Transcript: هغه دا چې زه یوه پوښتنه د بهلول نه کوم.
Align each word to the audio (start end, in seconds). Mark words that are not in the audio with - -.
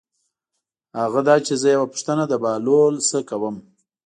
هغه 1.01 1.21
دا 1.27 1.35
چې 1.45 1.53
زه 1.61 1.67
یوه 1.75 1.87
پوښتنه 1.93 2.23
د 2.27 2.33
بهلول 2.43 2.93
نه 3.11 3.19
کوم. 3.29 3.55